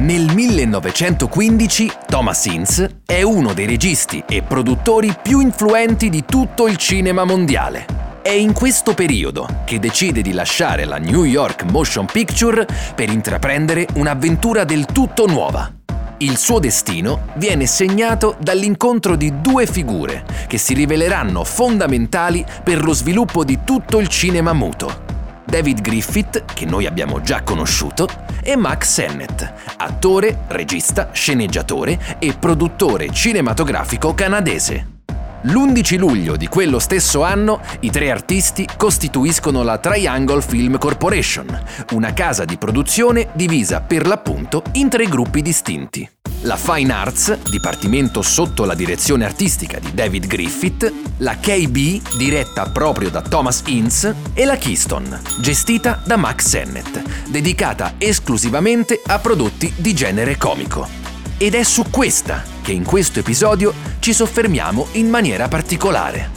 Nel 0.00 0.32
1915 0.32 1.92
Thomas 2.06 2.46
Ince 2.46 3.02
è 3.04 3.20
uno 3.20 3.52
dei 3.52 3.66
registi 3.66 4.24
e 4.26 4.40
produttori 4.40 5.14
più 5.22 5.40
influenti 5.40 6.08
di 6.08 6.24
tutto 6.24 6.66
il 6.68 6.78
cinema 6.78 7.24
mondiale. 7.24 7.84
È 8.22 8.30
in 8.30 8.54
questo 8.54 8.94
periodo 8.94 9.46
che 9.66 9.78
decide 9.78 10.22
di 10.22 10.32
lasciare 10.32 10.86
la 10.86 10.96
New 10.96 11.24
York 11.24 11.64
Motion 11.64 12.06
Picture 12.06 12.66
per 12.94 13.10
intraprendere 13.10 13.86
un'avventura 13.96 14.64
del 14.64 14.86
tutto 14.86 15.26
nuova. 15.26 15.70
Il 16.16 16.38
suo 16.38 16.60
destino 16.60 17.26
viene 17.34 17.66
segnato 17.66 18.36
dall'incontro 18.40 19.16
di 19.16 19.42
due 19.42 19.66
figure 19.66 20.24
che 20.46 20.56
si 20.56 20.72
riveleranno 20.72 21.44
fondamentali 21.44 22.42
per 22.64 22.82
lo 22.82 22.94
sviluppo 22.94 23.44
di 23.44 23.58
tutto 23.64 23.98
il 23.98 24.08
cinema 24.08 24.54
muto. 24.54 25.19
David 25.50 25.80
Griffith, 25.80 26.44
che 26.44 26.64
noi 26.64 26.86
abbiamo 26.86 27.20
già 27.20 27.42
conosciuto, 27.42 28.06
e 28.40 28.54
Max 28.54 28.88
Sennett, 28.88 29.52
attore, 29.78 30.44
regista, 30.46 31.10
sceneggiatore 31.12 32.16
e 32.20 32.34
produttore 32.38 33.10
cinematografico 33.10 34.14
canadese. 34.14 34.98
L'11 35.42 35.98
luglio 35.98 36.36
di 36.36 36.46
quello 36.46 36.78
stesso 36.78 37.24
anno 37.24 37.60
i 37.80 37.90
tre 37.90 38.12
artisti 38.12 38.64
costituiscono 38.76 39.64
la 39.64 39.78
Triangle 39.78 40.40
Film 40.40 40.78
Corporation, 40.78 41.60
una 41.92 42.12
casa 42.12 42.44
di 42.44 42.56
produzione 42.56 43.30
divisa 43.32 43.80
per 43.80 44.06
l'appunto 44.06 44.62
in 44.74 44.88
tre 44.88 45.06
gruppi 45.06 45.42
distinti. 45.42 46.08
La 46.44 46.56
Fine 46.56 46.90
Arts, 46.90 47.36
dipartimento 47.50 48.22
sotto 48.22 48.64
la 48.64 48.74
direzione 48.74 49.26
artistica 49.26 49.78
di 49.78 49.92
David 49.92 50.26
Griffith, 50.26 50.90
la 51.18 51.36
KB, 51.36 52.16
diretta 52.16 52.70
proprio 52.70 53.10
da 53.10 53.20
Thomas 53.20 53.62
Ince, 53.66 54.14
e 54.32 54.46
la 54.46 54.56
Keystone, 54.56 55.20
gestita 55.38 56.00
da 56.02 56.16
Max 56.16 56.46
Sennett, 56.46 57.02
dedicata 57.28 57.96
esclusivamente 57.98 59.02
a 59.04 59.18
prodotti 59.18 59.70
di 59.76 59.92
genere 59.92 60.38
comico. 60.38 60.88
Ed 61.36 61.54
è 61.54 61.62
su 61.62 61.84
questa 61.90 62.42
che 62.62 62.72
in 62.72 62.84
questo 62.84 63.18
episodio 63.18 63.74
ci 63.98 64.14
soffermiamo 64.14 64.88
in 64.92 65.10
maniera 65.10 65.46
particolare. 65.46 66.30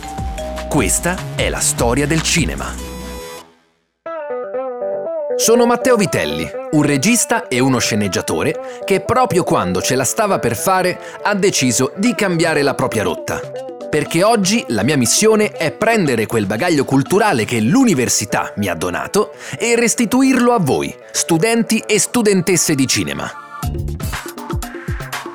Questa 0.68 1.16
è 1.36 1.48
la 1.48 1.62
storia 1.62 2.06
del 2.06 2.22
cinema. 2.22 2.93
Sono 5.36 5.66
Matteo 5.66 5.96
Vitelli, 5.96 6.50
un 6.72 6.84
regista 6.84 7.48
e 7.48 7.60
uno 7.60 7.80
sceneggiatore 7.80 8.82
che 8.86 9.02
proprio 9.02 9.44
quando 9.44 9.82
ce 9.82 9.96
la 9.96 10.04
stava 10.04 10.40
per 10.40 10.56
fare 10.56 11.00
ha 11.22 11.34
deciso 11.34 11.92
di 11.96 12.14
cambiare 12.16 12.62
la 12.62 12.76
propria 12.76 13.04
rotta. 13.04 13.42
Perché 13.90 14.24
oggi 14.24 14.64
la 14.70 14.84
mia 14.84 14.98
missione 14.98 15.52
è 15.52 15.72
prendere 15.72 16.26
quel 16.26 16.46
bagaglio 16.46 16.86
culturale 16.86 17.46
che 17.46 17.60
l'università 17.60 18.54
mi 18.58 18.68
ha 18.68 18.76
donato 18.76 19.34
e 19.58 19.76
restituirlo 19.76 20.54
a 20.54 20.60
voi, 20.60 20.96
studenti 21.12 21.84
e 21.86 22.00
studentesse 22.00 22.76
di 22.76 22.88
cinema. 22.88 23.32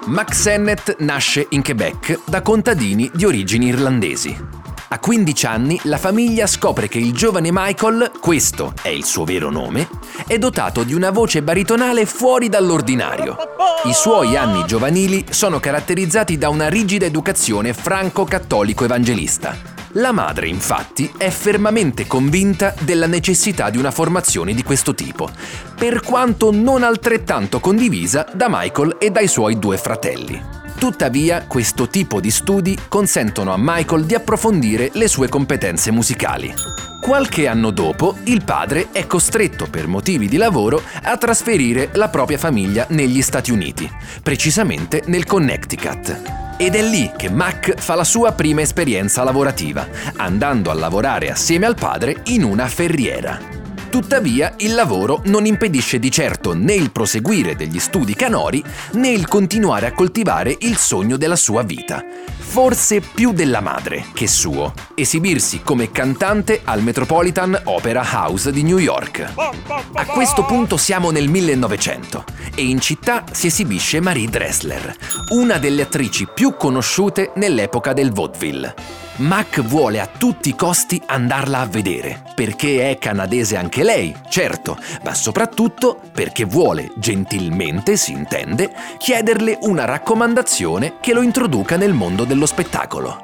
Max 0.07 0.33
Sennett 0.33 0.97
nasce 1.01 1.47
in 1.51 1.63
Quebec 1.63 2.21
da 2.25 2.41
contadini 2.41 3.11
di 3.13 3.25
origini 3.25 3.67
irlandesi. 3.67 4.58
A 4.91 5.01
15 5.01 5.47
anni 5.47 5.79
la 5.83 5.99
famiglia 5.99 6.47
scopre 6.47 6.89
che 6.89 6.97
il 6.97 7.13
giovane 7.13 7.51
Michael, 7.53 8.11
questo 8.21 8.73
è 8.81 8.89
il 8.89 9.05
suo 9.05 9.25
vero 9.25 9.51
nome, 9.51 9.87
è 10.27 10.39
dotato 10.39 10.83
di 10.83 10.95
una 10.95 11.11
voce 11.11 11.43
baritonale 11.43 12.07
fuori 12.07 12.49
dall'ordinario. 12.49 13.37
I 13.85 13.93
suoi 13.93 14.35
anni 14.35 14.65
giovanili 14.65 15.27
sono 15.29 15.61
caratterizzati 15.61 16.39
da 16.39 16.49
una 16.49 16.69
rigida 16.69 17.05
educazione 17.05 17.75
franco-cattolico-evangelista. 17.75 19.77
La 19.93 20.13
madre, 20.13 20.49
infatti, 20.49 21.13
è 21.19 21.29
fermamente 21.29 22.07
convinta 22.07 22.75
della 22.81 23.07
necessità 23.07 23.69
di 23.69 23.77
una 23.77 23.91
formazione 23.91 24.55
di 24.55 24.63
questo 24.63 24.95
tipo, 24.95 25.29
per 25.77 26.01
quanto 26.01 26.51
non 26.51 26.83
altrettanto 26.83 27.61
condivisa 27.61 28.27
da 28.33 28.47
Michael 28.49 28.97
e 28.99 29.11
dai 29.11 29.29
suoi 29.29 29.59
due 29.59 29.77
fratelli. 29.77 30.68
Tuttavia, 30.79 31.45
questo 31.49 31.89
tipo 31.89 32.21
di 32.21 32.31
studi 32.31 32.79
consentono 32.89 33.53
a 33.53 33.57
Michael 33.59 34.05
di 34.05 34.15
approfondire 34.15 34.91
le 34.93 35.09
sue 35.09 35.29
competenze 35.29 35.91
musicali. 35.91 36.55
Qualche 37.01 37.49
anno 37.49 37.71
dopo, 37.71 38.17
il 38.25 38.45
padre 38.45 38.89
è 38.93 39.05
costretto 39.05 39.67
per 39.69 39.89
motivi 39.89 40.29
di 40.29 40.37
lavoro 40.37 40.81
a 41.03 41.17
trasferire 41.17 41.91
la 41.95 42.09
propria 42.09 42.39
famiglia 42.39 42.87
negli 42.91 43.23
Stati 43.23 43.51
Uniti, 43.51 43.91
precisamente 44.23 45.03
nel 45.07 45.25
Connecticut. 45.25 46.57
Ed 46.57 46.77
è 46.77 46.83
lì 46.83 47.11
che 47.17 47.29
Mac 47.29 47.75
fa 47.77 47.97
la 47.97 48.05
sua 48.05 48.31
prima 48.31 48.61
esperienza 48.61 49.25
lavorativa, 49.25 49.85
andando 50.17 50.71
a 50.71 50.75
lavorare 50.75 51.31
assieme 51.31 51.67
al 51.67 51.75
padre 51.75 52.23
in 52.27 52.45
una 52.45 52.69
ferriera. 52.69 53.58
Tuttavia, 53.91 54.53
il 54.59 54.75
lavoro 54.75 55.23
non 55.25 55.47
impedisce 55.47 55.99
di 55.99 56.11
certo 56.11 56.55
né 56.55 56.75
il 56.75 56.93
proseguire 56.93 57.57
degli 57.57 57.79
studi 57.79 58.15
canori 58.15 58.63
né 58.93 59.09
il 59.09 59.27
continuare 59.27 59.87
a 59.87 59.93
coltivare 59.93 60.55
il 60.61 60.77
sogno 60.77 61.17
della 61.17 61.37
sua 61.37 61.63
vita. 61.63 62.05
Forse 62.37 63.01
più 63.01 63.33
della 63.33 63.61
madre 63.61 64.05
che 64.13 64.29
suo. 64.29 64.75
Esibirsi 64.95 65.63
come 65.63 65.91
cantante 65.91 66.61
al 66.65 66.83
Metropolitan 66.83 67.59
Opera 67.65 68.07
House 68.11 68.53
di 68.53 68.63
New 68.63 68.79
York. 68.79 69.33
A 69.35 70.05
questo 70.05 70.45
punto 70.45 70.77
siamo 70.77 71.11
nel 71.11 71.29
1900 71.29 72.25
e 72.55 72.63
in 72.63 72.81
città 72.81 73.25
si 73.33 73.47
esibisce 73.47 74.01
Marie 74.01 74.29
Dressler, 74.29 74.95
una 75.31 75.57
delle 75.57 75.83
attrici 75.83 76.29
più 76.33 76.57
conosciute 76.57 77.33
nell'epoca 77.37 77.95
del 77.95 78.13
vaudeville. 78.13 79.07
Mac 79.19 79.63
vuole 79.63 79.99
a 79.99 80.07
tutti 80.07 80.51
i 80.51 80.55
costi 80.55 81.03
andarla 81.05 81.59
a 81.59 81.67
vedere, 81.67 82.23
perché 82.37 82.89
è 82.89 82.99
canadese 82.99 83.57
anche 83.57 83.83
lei, 83.83 84.15
certo, 84.29 84.79
ma 85.03 85.13
soprattutto 85.13 86.01
perché 86.13 86.45
vuole, 86.45 86.93
gentilmente 86.99 87.97
si 87.97 88.13
intende, 88.13 88.73
chiederle 88.97 89.59
una 89.63 89.87
raccomandazione 89.87 90.99
che 91.01 91.13
lo 91.15 91.23
introduca 91.23 91.77
nel 91.77 91.95
mondo 91.95 92.23
dello 92.25 92.47
spettacolo. 92.47 93.21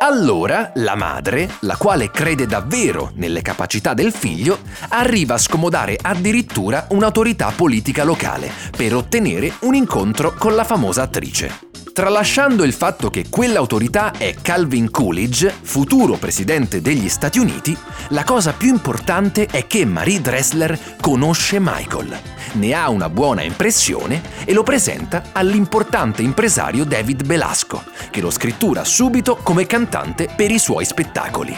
Allora 0.00 0.72
la 0.74 0.94
madre, 0.94 1.48
la 1.60 1.76
quale 1.76 2.10
crede 2.10 2.44
davvero 2.44 3.10
nelle 3.14 3.40
capacità 3.40 3.94
del 3.94 4.12
figlio, 4.12 4.58
arriva 4.88 5.34
a 5.34 5.38
scomodare 5.38 5.98
addirittura 6.00 6.86
un'autorità 6.90 7.50
politica 7.56 8.04
locale 8.04 8.50
per 8.76 8.94
ottenere 8.94 9.54
un 9.60 9.74
incontro 9.74 10.34
con 10.34 10.54
la 10.54 10.64
famosa 10.64 11.00
attrice. 11.00 11.69
Tralasciando 11.92 12.62
il 12.62 12.72
fatto 12.72 13.10
che 13.10 13.26
quell'autorità 13.28 14.12
è 14.12 14.34
Calvin 14.40 14.90
Coolidge, 14.90 15.52
futuro 15.62 16.14
presidente 16.14 16.80
degli 16.80 17.08
Stati 17.08 17.38
Uniti, 17.38 17.76
la 18.10 18.22
cosa 18.22 18.52
più 18.52 18.68
importante 18.68 19.46
è 19.46 19.66
che 19.66 19.84
Marie 19.84 20.20
Dressler 20.20 20.78
conosce 21.00 21.58
Michael, 21.60 22.16
ne 22.52 22.72
ha 22.74 22.88
una 22.88 23.10
buona 23.10 23.42
impressione 23.42 24.22
e 24.44 24.52
lo 24.52 24.62
presenta 24.62 25.24
all'importante 25.32 26.22
impresario 26.22 26.84
David 26.84 27.24
Belasco, 27.24 27.82
che 28.10 28.20
lo 28.20 28.30
scrittura 28.30 28.84
subito 28.84 29.36
come 29.36 29.66
cantante 29.66 30.28
per 30.34 30.50
i 30.50 30.58
suoi 30.58 30.84
spettacoli. 30.84 31.56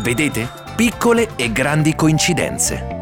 Vedete? 0.00 0.48
Piccole 0.74 1.30
e 1.36 1.52
grandi 1.52 1.94
coincidenze. 1.94 2.96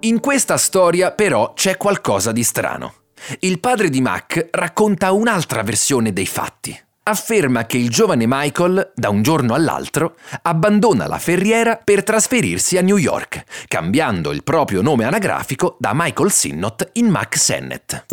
In 0.00 0.20
questa 0.20 0.56
storia 0.56 1.12
però 1.12 1.52
c'è 1.54 1.76
qualcosa 1.76 2.32
di 2.32 2.44
strano. 2.44 2.97
Il 3.40 3.60
padre 3.60 3.88
di 3.88 4.00
Mac 4.00 4.48
racconta 4.50 5.12
un'altra 5.12 5.62
versione 5.62 6.12
dei 6.12 6.26
fatti. 6.26 6.78
Afferma 7.04 7.64
che 7.64 7.78
il 7.78 7.88
giovane 7.88 8.24
Michael, 8.26 8.92
da 8.94 9.08
un 9.08 9.22
giorno 9.22 9.54
all'altro, 9.54 10.16
abbandona 10.42 11.06
la 11.06 11.18
ferriera 11.18 11.80
per 11.82 12.02
trasferirsi 12.02 12.76
a 12.76 12.82
New 12.82 12.98
York, 12.98 13.44
cambiando 13.66 14.30
il 14.30 14.44
proprio 14.44 14.82
nome 14.82 15.04
anagrafico 15.04 15.76
da 15.78 15.92
Michael 15.94 16.30
Sinnott 16.30 16.90
in 16.94 17.08
Mac 17.08 17.36
Sennett. 17.38 18.04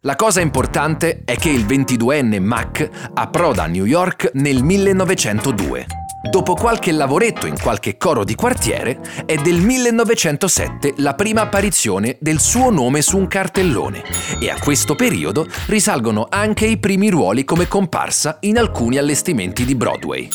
La 0.00 0.16
cosa 0.16 0.40
importante 0.40 1.22
è 1.24 1.36
che 1.36 1.50
il 1.50 1.64
22enne 1.64 2.40
Mac 2.40 2.88
approda 3.14 3.62
a 3.62 3.68
New 3.68 3.84
York 3.84 4.30
nel 4.34 4.64
1902 4.64 6.01
Dopo 6.30 6.54
qualche 6.54 6.92
lavoretto 6.92 7.46
in 7.46 7.58
qualche 7.60 7.96
coro 7.96 8.24
di 8.24 8.36
quartiere, 8.36 9.00
è 9.26 9.34
del 9.34 9.60
1907 9.60 10.94
la 10.98 11.14
prima 11.14 11.42
apparizione 11.42 12.16
del 12.20 12.38
suo 12.38 12.70
nome 12.70 13.02
su 13.02 13.18
un 13.18 13.26
cartellone 13.26 14.02
e 14.40 14.48
a 14.48 14.58
questo 14.58 14.94
periodo 14.94 15.46
risalgono 15.66 16.28
anche 16.30 16.66
i 16.66 16.78
primi 16.78 17.10
ruoli 17.10 17.44
come 17.44 17.66
comparsa 17.66 18.38
in 18.42 18.56
alcuni 18.58 18.98
allestimenti 18.98 19.64
di 19.64 19.74
Broadway. 19.74 20.28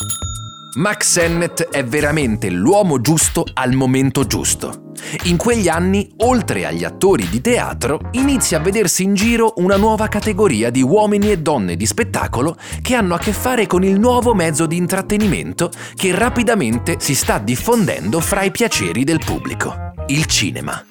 Max 0.75 1.07
Sennett 1.07 1.69
è 1.69 1.84
veramente 1.86 2.50
l'uomo 2.50 3.00
giusto 3.00 3.45
al 3.54 3.72
momento 3.72 4.28
giusto. 4.28 4.87
In 5.24 5.38
quegli 5.38 5.68
anni, 5.68 6.10
oltre 6.18 6.66
agli 6.66 6.84
attori 6.84 7.28
di 7.30 7.42
teatro, 7.42 8.00
inizia 8.12 8.58
a 8.58 8.62
vedersi 8.62 9.04
in 9.04 9.14
giro 9.14 9.54
una 9.58 9.78
nuova 9.78 10.08
categoria 10.08 10.70
di 10.70 10.82
uomini 10.82 11.32
e 11.32 11.40
donne 11.40 11.76
di 11.76 11.86
spettacolo 11.86 12.58
che 12.82 12.96
hanno 12.96 13.16
a 13.16 13.20
che 13.20 13.34
fare 13.34 13.68
con 13.68 13.84
il 13.84 14.00
nuovo 14.00 14.34
mezzo 14.34 14.66
di 14.66 14.78
intrattenimento 14.78 15.72
che 15.96 16.14
rapidamente 16.14 16.98
si 17.00 17.16
sta 17.16 17.38
diffondendo 17.38 18.20
fra 18.20 18.44
i 18.44 18.52
piaceri 18.52 19.04
del 19.04 19.22
pubblico, 19.24 19.94
il 20.08 20.26
cinema. 20.26 20.84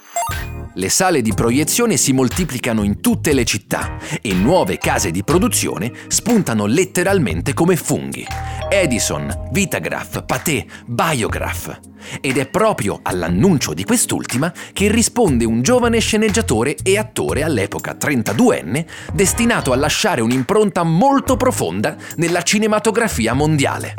Le 0.79 0.91
sale 0.91 1.23
di 1.23 1.33
proiezione 1.33 1.97
si 1.97 2.13
moltiplicano 2.13 2.83
in 2.83 3.01
tutte 3.01 3.33
le 3.33 3.47
città 3.47 3.97
e 4.21 4.35
nuove 4.35 4.77
case 4.77 5.11
di 5.11 5.25
produzione 5.25 5.91
spuntano 6.09 6.67
letteralmente 6.67 7.55
come 7.55 7.77
funghi. 7.77 8.27
Edison, 8.69 9.49
Vitagraph, 9.53 10.27
Pathé, 10.27 10.67
Biograph. 10.85 11.81
Ed 12.21 12.37
è 12.37 12.47
proprio 12.47 13.01
all'annuncio 13.03 13.73
di 13.73 13.85
quest'ultima 13.85 14.53
che 14.75 14.91
risponde 14.91 15.47
un 15.47 15.63
giovane 15.63 15.99
sceneggiatore 15.99 16.77
e 16.83 16.99
attore 16.99 17.43
all'epoca 17.43 17.97
32enne, 17.99 18.85
destinato 19.15 19.73
a 19.73 19.77
lasciare 19.77 20.21
un'impronta 20.21 20.83
molto 20.83 21.39
profonda 21.39 21.97
nella 22.17 22.43
cinematografia 22.43 23.33
mondiale. 23.33 23.95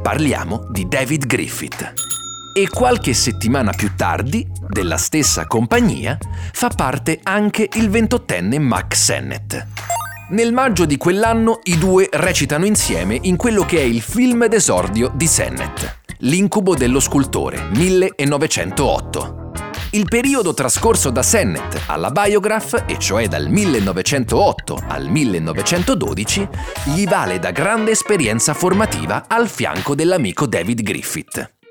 Parliamo 0.00 0.68
di 0.70 0.86
David 0.86 1.26
Griffith 1.26 1.94
e 2.52 2.68
qualche 2.68 3.14
settimana 3.14 3.72
più 3.72 3.94
tardi, 3.96 4.46
della 4.68 4.96
stessa 4.96 5.46
compagnia, 5.46 6.18
fa 6.52 6.68
parte 6.68 7.20
anche 7.22 7.68
il 7.74 7.90
ventottenne 7.90 8.58
Max 8.58 8.96
Sennett. 8.96 9.66
Nel 10.30 10.52
maggio 10.52 10.84
di 10.84 10.96
quell'anno 10.96 11.60
i 11.64 11.78
due 11.78 12.08
recitano 12.10 12.64
insieme 12.64 13.18
in 13.22 13.36
quello 13.36 13.64
che 13.64 13.78
è 13.78 13.82
il 13.82 14.00
film 14.00 14.46
d'esordio 14.46 15.10
di 15.14 15.26
Sennett, 15.26 16.00
L'incubo 16.24 16.76
dello 16.76 17.00
scultore, 17.00 17.68
1908. 17.72 19.50
Il 19.90 20.06
periodo 20.08 20.54
trascorso 20.54 21.10
da 21.10 21.20
Sennett 21.20 21.80
alla 21.86 22.12
Biograph, 22.12 22.84
e 22.86 22.96
cioè 22.96 23.26
dal 23.26 23.48
1908 23.48 24.84
al 24.86 25.08
1912, 25.08 26.48
gli 26.94 27.06
vale 27.06 27.40
da 27.40 27.50
grande 27.50 27.90
esperienza 27.90 28.54
formativa 28.54 29.24
al 29.26 29.48
fianco 29.48 29.96
dell'amico 29.96 30.46
David 30.46 30.82
Griffith. 30.82 31.61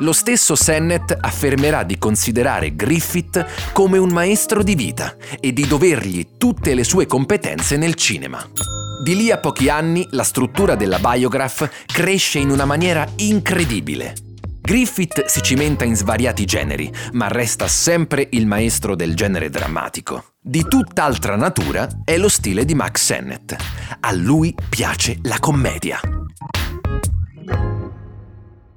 Lo 0.00 0.12
stesso 0.12 0.54
Sennett 0.54 1.16
affermerà 1.18 1.82
di 1.82 1.96
considerare 1.96 2.76
Griffith 2.76 3.72
come 3.72 3.96
un 3.96 4.10
maestro 4.10 4.62
di 4.62 4.74
vita 4.74 5.16
e 5.40 5.54
di 5.54 5.66
dovergli 5.66 6.36
tutte 6.36 6.74
le 6.74 6.84
sue 6.84 7.06
competenze 7.06 7.78
nel 7.78 7.94
cinema. 7.94 8.46
Di 9.02 9.16
lì 9.16 9.30
a 9.30 9.38
pochi 9.38 9.70
anni 9.70 10.06
la 10.10 10.22
struttura 10.22 10.74
della 10.74 10.98
Biograph 10.98 11.86
cresce 11.86 12.38
in 12.38 12.50
una 12.50 12.66
maniera 12.66 13.06
incredibile. 13.16 14.14
Griffith 14.60 15.24
si 15.26 15.40
cimenta 15.40 15.84
in 15.84 15.94
svariati 15.94 16.44
generi, 16.44 16.92
ma 17.12 17.28
resta 17.28 17.66
sempre 17.66 18.26
il 18.32 18.46
maestro 18.46 18.96
del 18.96 19.14
genere 19.14 19.48
drammatico. 19.48 20.32
Di 20.42 20.66
tutt'altra 20.68 21.36
natura 21.36 21.88
è 22.04 22.18
lo 22.18 22.28
stile 22.28 22.66
di 22.66 22.74
Max 22.74 23.02
Sennett. 23.02 23.56
A 24.00 24.12
lui 24.12 24.54
piace 24.68 25.18
la 25.22 25.38
commedia 25.38 26.00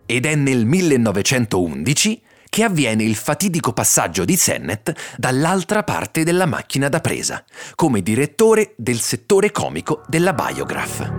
ed 0.10 0.26
è 0.26 0.34
nel 0.34 0.66
1911 0.66 2.22
che 2.50 2.64
avviene 2.64 3.04
il 3.04 3.14
fatidico 3.14 3.74
passaggio 3.74 4.26
di 4.26 4.36
Sennett 4.36 4.90
dall'altra 5.18 5.84
parte 5.84 6.24
della 6.24 6.48
macchina 6.48 6.90
da 6.90 7.00
presa, 7.00 7.46
come 7.76 8.02
direttore 8.02 8.74
del 8.76 9.00
settore 9.00 9.52
comico 9.52 10.02
della 10.08 10.34
Biograph. 10.34 11.14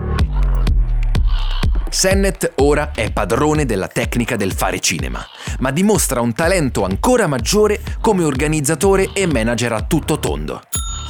Sennett 1.89 2.51
ora 2.55 2.91
è 2.93 3.13
padrone 3.13 3.65
della 3.65 3.87
tecnica 3.87 4.35
del 4.35 4.51
fare 4.51 4.81
cinema, 4.81 5.25
ma 5.59 5.71
dimostra 5.71 6.19
un 6.19 6.33
talento 6.33 6.83
ancora 6.83 7.27
maggiore 7.27 7.79
come 8.01 8.25
organizzatore 8.25 9.11
e 9.13 9.25
manager 9.25 9.71
a 9.71 9.83
tutto 9.83 10.19
tondo. 10.19 10.63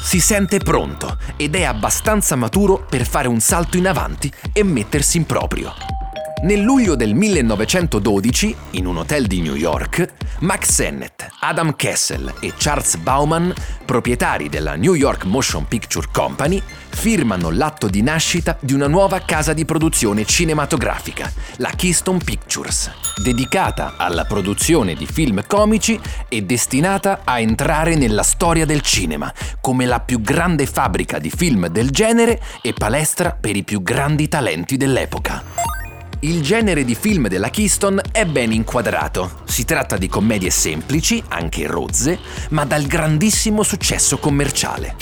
Si 0.03 0.19
sente 0.19 0.59
pronto 0.59 1.17
ed 1.35 1.55
è 1.55 1.63
abbastanza 1.63 2.35
maturo 2.35 2.85
per 2.87 3.07
fare 3.07 3.27
un 3.27 3.39
salto 3.39 3.77
in 3.77 3.87
avanti 3.87 4.31
e 4.53 4.63
mettersi 4.63 5.17
in 5.17 5.25
proprio. 5.25 6.00
Nel 6.43 6.59
luglio 6.59 6.95
del 6.95 7.13
1912, 7.13 8.55
in 8.71 8.87
un 8.87 8.97
hotel 8.97 9.27
di 9.27 9.41
New 9.41 9.53
York, 9.53 10.11
Max 10.39 10.71
Sennett, 10.71 11.27
Adam 11.41 11.75
Kessel 11.75 12.33
e 12.39 12.53
Charles 12.57 12.95
Bauman, 12.95 13.53
proprietari 13.85 14.49
della 14.49 14.75
New 14.75 14.95
York 14.95 15.25
Motion 15.25 15.67
Picture 15.67 16.07
Company, 16.11 16.59
firmano 16.89 17.51
l'atto 17.51 17.87
di 17.87 18.01
nascita 18.01 18.57
di 18.59 18.73
una 18.73 18.87
nuova 18.87 19.19
casa 19.19 19.53
di 19.53 19.65
produzione 19.65 20.25
cinematografica, 20.25 21.31
la 21.57 21.69
Keystone 21.75 22.21
Pictures, 22.23 22.89
dedicata 23.21 23.93
alla 23.97 24.25
produzione 24.25 24.95
di 24.95 25.05
film 25.05 25.43
comici 25.45 25.99
e 26.27 26.41
destinata 26.41 27.21
a 27.23 27.39
entrare 27.39 27.93
nella 27.93 28.23
storia 28.23 28.65
del 28.65 28.81
cinema 28.81 29.31
come 29.61 29.85
la 29.85 29.99
più 29.99 30.19
grande 30.21 30.65
fabbrica 30.65 31.19
di 31.19 31.29
film 31.29 31.67
del 31.67 31.91
genere 31.91 32.41
e 32.63 32.73
palestra 32.73 33.37
per 33.39 33.55
i 33.55 33.63
più 33.63 33.83
grandi 33.83 34.27
talenti 34.27 34.75
dell'epoca. 34.75 35.80
Il 36.23 36.43
genere 36.43 36.85
di 36.85 36.93
film 36.93 37.27
della 37.27 37.49
Keystone 37.49 38.03
è 38.11 38.25
ben 38.25 38.51
inquadrato. 38.51 39.41
Si 39.45 39.65
tratta 39.65 39.97
di 39.97 40.07
commedie 40.07 40.51
semplici, 40.51 41.23
anche 41.29 41.65
rozze, 41.65 42.19
ma 42.49 42.63
dal 42.63 42.83
grandissimo 42.83 43.63
successo 43.63 44.19
commerciale. 44.19 44.95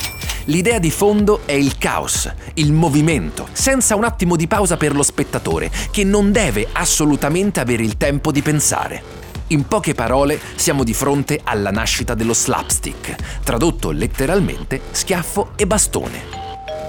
L'idea 0.46 0.80
di 0.80 0.90
fondo 0.90 1.42
è 1.44 1.52
il 1.52 1.78
caos, 1.78 2.34
il 2.54 2.72
movimento, 2.72 3.50
senza 3.52 3.98
un 3.98 4.06
attimo 4.06 4.38
di 4.38 4.48
pausa 4.48 4.78
per 4.78 4.96
lo 4.96 5.04
spettatore, 5.04 5.70
che 5.92 6.06
non 6.06 6.32
deve 6.32 6.70
assolutamente 6.72 7.60
avere 7.60 7.84
il 7.84 7.98
tempo 7.98 8.32
di 8.32 8.42
pensare. 8.42 9.04
In 9.48 9.68
poche 9.68 9.94
parole, 9.94 10.40
siamo 10.56 10.86
di 10.86 10.94
fronte 10.94 11.42
alla 11.44 11.72
nascita 11.72 12.14
dello 12.14 12.34
slapstick, 12.34 13.42
tradotto 13.44 13.92
letteralmente 13.92 14.80
schiaffo 14.92 15.52
e 15.58 15.68
bastone. 15.68 16.39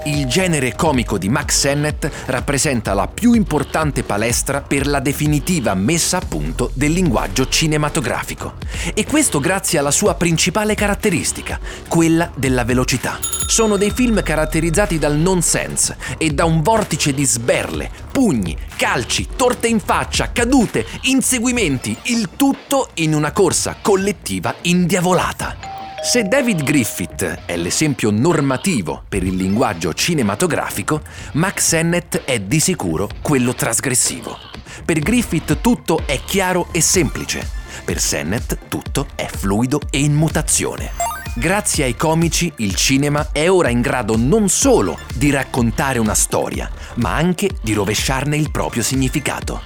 Il 0.04 0.26
genere 0.26 0.74
comico 0.74 1.18
di 1.18 1.28
Max 1.28 1.58
Sennett 1.58 2.08
rappresenta 2.26 2.94
la 2.94 3.06
più 3.06 3.34
importante 3.34 4.02
palestra 4.02 4.62
per 4.62 4.86
la 4.86 4.98
definitiva 4.98 5.74
messa 5.74 6.16
a 6.16 6.22
punto 6.26 6.70
del 6.72 6.92
linguaggio 6.92 7.46
cinematografico. 7.46 8.54
E 8.94 9.04
questo 9.04 9.40
grazie 9.40 9.78
alla 9.78 9.90
sua 9.90 10.14
principale 10.14 10.74
caratteristica, 10.74 11.60
quella 11.86 12.30
della 12.34 12.64
velocità. 12.64 13.18
Sono 13.46 13.76
dei 13.76 13.90
film 13.90 14.22
caratterizzati 14.22 14.98
dal 14.98 15.16
nonsense 15.16 15.98
e 16.16 16.30
da 16.30 16.46
un 16.46 16.62
vortice 16.62 17.12
di 17.12 17.26
sberle, 17.26 17.90
pugni, 18.10 18.56
calci, 18.76 19.28
torte 19.36 19.68
in 19.68 19.80
faccia, 19.80 20.32
cadute, 20.32 20.86
inseguimenti, 21.02 21.94
il 22.04 22.30
tutto 22.36 22.88
in 22.94 23.12
una 23.12 23.32
corsa 23.32 23.76
collettiva 23.82 24.54
indiavolata. 24.62 25.59
Se 26.02 26.24
David 26.24 26.62
Griffith 26.62 27.42
è 27.44 27.56
l'esempio 27.56 28.10
normativo 28.10 29.04
per 29.06 29.22
il 29.22 29.36
linguaggio 29.36 29.92
cinematografico, 29.92 31.02
Max 31.32 31.66
Sennett 31.66 32.24
è 32.24 32.40
di 32.40 32.58
sicuro 32.58 33.08
quello 33.20 33.54
trasgressivo. 33.54 34.36
Per 34.82 34.98
Griffith 34.98 35.60
tutto 35.60 36.00
è 36.06 36.18
chiaro 36.24 36.68
e 36.72 36.80
semplice, 36.80 37.46
per 37.84 38.00
Sennett 38.00 38.68
tutto 38.68 39.08
è 39.14 39.26
fluido 39.26 39.82
e 39.90 40.00
in 40.00 40.14
mutazione. 40.14 40.90
Grazie 41.36 41.84
ai 41.84 41.94
comici 41.94 42.50
il 42.56 42.74
cinema 42.74 43.28
è 43.30 43.50
ora 43.50 43.68
in 43.68 43.82
grado 43.82 44.16
non 44.16 44.48
solo 44.48 44.98
di 45.14 45.30
raccontare 45.30 45.98
una 45.98 46.14
storia, 46.14 46.70
ma 46.94 47.14
anche 47.14 47.50
di 47.60 47.74
rovesciarne 47.74 48.38
il 48.38 48.50
proprio 48.50 48.82
significato. 48.82 49.60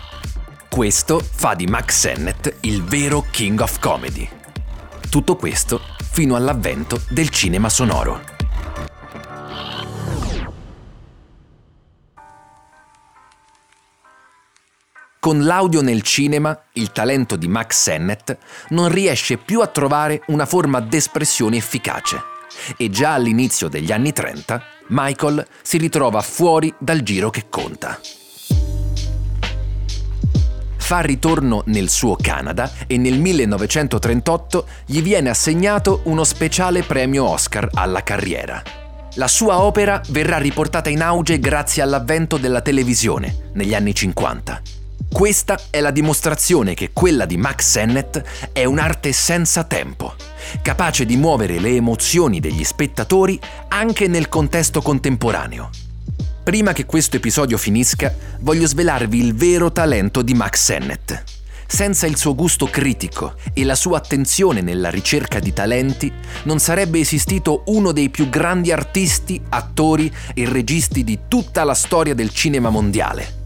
Questo 0.69 1.25
fa 1.25 1.55
di 1.55 1.67
Max 1.67 1.97
Sennett 1.97 2.57
il 2.63 2.83
vero 2.83 3.25
King 3.31 3.61
of 3.61 3.79
Comedy. 3.79 4.29
Tutto 5.09 5.37
questo 5.37 5.94
fino 6.15 6.37
all'avvento 6.37 7.01
del 7.09 7.29
cinema 7.29 7.69
sonoro. 7.69 8.23
Con 15.19 15.43
l'audio 15.43 15.81
nel 15.81 16.03
cinema, 16.03 16.57
il 16.75 16.93
talento 16.93 17.35
di 17.35 17.49
Max 17.49 17.83
Sennett 17.83 18.39
non 18.69 18.91
riesce 18.91 19.39
più 19.39 19.61
a 19.61 19.67
trovare 19.67 20.23
una 20.29 20.47
forma 20.47 20.79
d'espressione 20.79 21.57
efficace 21.57 22.23
e 22.77 22.91
già 22.91 23.15
all'inizio 23.15 23.67
degli 23.67 23.91
anni 23.91 24.13
30 24.13 24.63
Michael 24.91 25.45
si 25.63 25.79
ritrova 25.79 26.23
fuori 26.23 26.73
dal 26.79 27.03
giro 27.03 27.31
che 27.31 27.47
conta 27.49 27.99
fa 30.85 31.01
ritorno 31.01 31.63
nel 31.69 31.89
suo 31.89 32.15
Canada 32.15 32.71
e 32.87 32.99
nel 32.99 33.19
1938 33.19 34.67
gli 34.85 35.01
viene 35.01 35.31
assegnato 35.31 36.03
uno 36.05 36.25
speciale 36.25 36.83
premio 36.83 37.25
Oscar 37.25 37.71
alla 37.73 38.03
carriera. 38.03 38.63
La 39.15 39.27
sua 39.27 39.63
opera 39.63 40.03
verrà 40.09 40.37
riportata 40.37 40.91
in 40.91 41.01
auge 41.01 41.39
grazie 41.39 41.81
all'avvento 41.81 42.37
della 42.37 42.61
televisione 42.61 43.49
negli 43.55 43.75
anni 43.75 43.95
50. 43.95 44.61
Questa 45.11 45.59
è 45.71 45.81
la 45.81 45.91
dimostrazione 45.91 46.75
che 46.75 46.91
quella 46.93 47.25
di 47.25 47.39
Max 47.39 47.67
Sennett 47.67 48.23
è 48.53 48.67
un'arte 48.67 49.11
senza 49.13 49.65
tempo, 49.65 50.15
capace 50.61 51.07
di 51.07 51.17
muovere 51.17 51.59
le 51.61 51.71
emozioni 51.71 52.41
degli 52.41 52.63
spettatori 52.63 53.41
anche 53.69 54.07
nel 54.07 54.29
contesto 54.29 54.83
contemporaneo. 54.83 55.71
Prima 56.45 56.75
che 56.75 56.85
questo 56.85 57.17
episodio 57.17 57.57
finisca, 57.57 58.15
voglio 58.41 58.67
svelarvi 58.67 59.19
il 59.19 59.35
vero 59.35 59.73
talento 59.73 60.21
di 60.21 60.35
Max 60.35 60.63
Sennett. 60.63 61.23
Senza 61.67 62.07
il 62.07 62.19
suo 62.19 62.35
gusto 62.35 62.67
critico 62.67 63.37
e 63.55 63.65
la 63.65 63.75
sua 63.75 63.97
attenzione 63.97 64.61
nella 64.61 64.91
ricerca 64.91 65.39
di 65.39 65.55
talenti, 65.55 66.13
non 66.43 66.59
sarebbe 66.59 66.99
esistito 66.99 67.63
uno 67.69 67.93
dei 67.93 68.11
più 68.11 68.29
grandi 68.29 68.73
artisti, 68.73 69.41
attori 69.49 70.13
e 70.35 70.47
registi 70.47 71.03
di 71.03 71.21
tutta 71.29 71.65
la 71.65 71.73
storia 71.73 72.15
del 72.15 72.29
cinema 72.29 72.69
mondiale. 72.69 73.43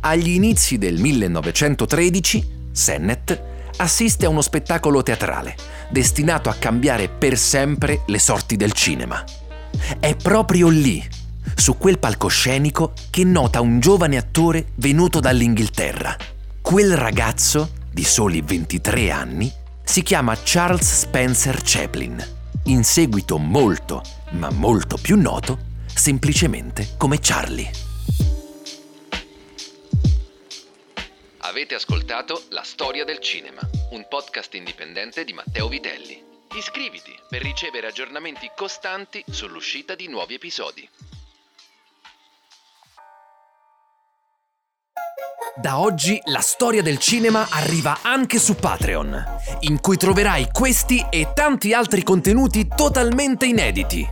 Agli 0.00 0.30
inizi 0.30 0.76
del 0.76 0.98
1913, 0.98 2.48
Sennett 2.72 3.40
assiste 3.76 4.26
a 4.26 4.28
uno 4.28 4.42
spettacolo 4.42 5.04
teatrale 5.04 5.54
destinato 5.88 6.48
a 6.48 6.54
cambiare 6.54 7.08
per 7.08 7.38
sempre 7.38 8.02
le 8.06 8.18
sorti 8.18 8.56
del 8.56 8.72
cinema. 8.72 9.22
È 10.00 10.16
proprio 10.16 10.68
lì, 10.68 11.22
su 11.54 11.76
quel 11.76 11.98
palcoscenico, 11.98 12.92
che 13.10 13.24
nota 13.24 13.60
un 13.60 13.80
giovane 13.80 14.16
attore 14.16 14.72
venuto 14.76 15.20
dall'Inghilterra. 15.20 16.16
Quel 16.60 16.96
ragazzo, 16.96 17.72
di 17.90 18.04
soli 18.04 18.40
23 18.40 19.10
anni, 19.10 19.52
si 19.82 20.02
chiama 20.02 20.36
Charles 20.42 21.00
Spencer 21.00 21.60
Chaplin, 21.62 22.22
in 22.64 22.82
seguito 22.84 23.38
molto, 23.38 24.02
ma 24.30 24.50
molto 24.50 24.96
più 24.96 25.20
noto, 25.20 25.58
semplicemente 25.86 26.94
come 26.96 27.18
Charlie. 27.20 27.70
Avete 31.38 31.74
ascoltato 31.74 32.44
La 32.48 32.62
storia 32.62 33.04
del 33.04 33.20
cinema, 33.20 33.60
un 33.90 34.06
podcast 34.08 34.54
indipendente 34.54 35.24
di 35.24 35.34
Matteo 35.34 35.68
Vitelli. 35.68 36.20
Iscriviti 36.56 37.14
per 37.28 37.42
ricevere 37.42 37.86
aggiornamenti 37.86 38.50
costanti 38.56 39.22
sull'uscita 39.28 39.94
di 39.94 40.08
nuovi 40.08 40.34
episodi. 40.34 40.88
Da 45.56 45.78
oggi 45.78 46.20
la 46.24 46.40
storia 46.40 46.82
del 46.82 46.98
cinema 46.98 47.46
arriva 47.48 47.98
anche 48.02 48.40
su 48.40 48.56
Patreon, 48.56 49.24
in 49.60 49.80
cui 49.80 49.96
troverai 49.96 50.48
questi 50.50 51.06
e 51.08 51.30
tanti 51.32 51.72
altri 51.72 52.02
contenuti 52.02 52.66
totalmente 52.66 53.46
inediti. 53.46 54.04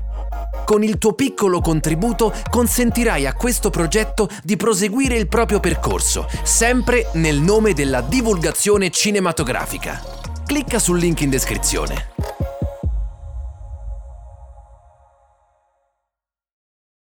Con 0.65 0.85
il 0.85 0.99
tuo 0.99 1.15
piccolo 1.15 1.61
contributo 1.61 2.33
consentirai 2.49 3.27
a 3.27 3.35
questo 3.35 3.71
progetto 3.71 4.29
di 4.45 4.57
proseguire 4.57 5.17
il 5.17 5.27
proprio 5.27 5.59
percorso, 5.59 6.29
sempre 6.45 7.11
nel 7.15 7.41
nome 7.41 7.73
della 7.73 8.03
divulgazione 8.03 8.91
cinematografica. 8.91 10.01
Clicca 10.47 10.79
sul 10.79 11.01
link 11.01 11.23
in 11.23 11.31
descrizione. 11.31 12.11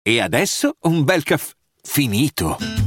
E 0.04 0.22
adesso 0.22 0.76
un 0.82 1.04
bel 1.04 1.24
caffè 1.24 1.54
finito. 1.82 2.87